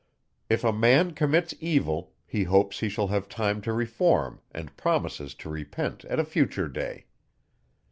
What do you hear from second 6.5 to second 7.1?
day.